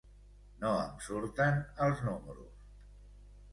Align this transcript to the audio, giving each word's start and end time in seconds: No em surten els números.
No 0.63 0.71
em 0.85 0.95
surten 1.09 1.61
els 1.89 2.03
números. 2.09 2.67